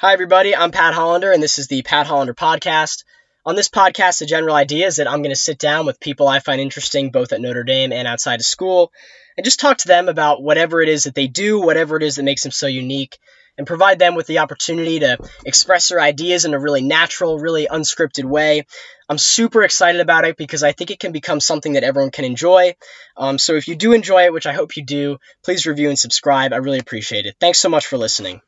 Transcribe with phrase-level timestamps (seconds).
[0.00, 0.54] Hi, everybody.
[0.54, 3.02] I'm Pat Hollander, and this is the Pat Hollander Podcast.
[3.44, 6.28] On this podcast, the general idea is that I'm going to sit down with people
[6.28, 8.92] I find interesting both at Notre Dame and outside of school
[9.36, 12.14] and just talk to them about whatever it is that they do, whatever it is
[12.14, 13.18] that makes them so unique,
[13.56, 17.66] and provide them with the opportunity to express their ideas in a really natural, really
[17.66, 18.66] unscripted way.
[19.08, 22.24] I'm super excited about it because I think it can become something that everyone can
[22.24, 22.76] enjoy.
[23.16, 25.98] Um, so if you do enjoy it, which I hope you do, please review and
[25.98, 26.52] subscribe.
[26.52, 27.34] I really appreciate it.
[27.40, 28.42] Thanks so much for listening.